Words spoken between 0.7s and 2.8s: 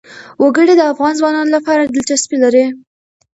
د افغان ځوانانو لپاره دلچسپي لري.